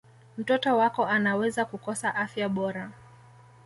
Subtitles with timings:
[0.37, 2.91] mtoto wako anaweza kukosa afya bora